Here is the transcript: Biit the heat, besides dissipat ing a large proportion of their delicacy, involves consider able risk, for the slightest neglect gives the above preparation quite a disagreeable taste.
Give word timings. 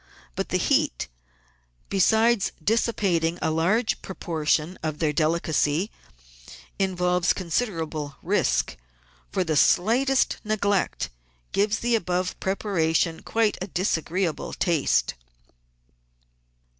Biit 0.35 0.47
the 0.47 0.57
heat, 0.57 1.09
besides 1.87 2.53
dissipat 2.59 3.23
ing 3.23 3.37
a 3.39 3.51
large 3.51 4.01
proportion 4.01 4.79
of 4.81 4.97
their 4.97 5.13
delicacy, 5.13 5.91
involves 6.79 7.33
consider 7.33 7.83
able 7.83 8.15
risk, 8.23 8.77
for 9.31 9.43
the 9.43 9.55
slightest 9.55 10.37
neglect 10.43 11.11
gives 11.51 11.77
the 11.81 11.93
above 11.93 12.39
preparation 12.39 13.21
quite 13.21 13.59
a 13.61 13.67
disagreeable 13.67 14.53
taste. 14.53 15.13